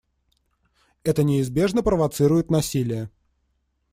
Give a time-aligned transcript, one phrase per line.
[1.03, 3.11] Это неизбежно провоцирует насилие.